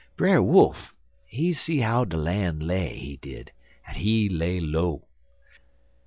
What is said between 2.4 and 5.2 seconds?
lay, he did, en he lay low.